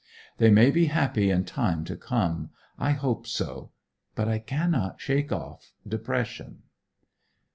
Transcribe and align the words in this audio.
They 0.37 0.49
may 0.49 0.71
be 0.71 0.87
happy 0.87 1.29
in 1.29 1.45
time 1.45 1.85
to 1.85 1.95
come: 1.95 2.49
I 2.79 2.89
hope 2.93 3.27
so. 3.27 3.71
But 4.15 4.27
I 4.27 4.39
cannot 4.39 4.99
shake 4.99 5.31
off 5.31 5.73
depression. 5.87 6.63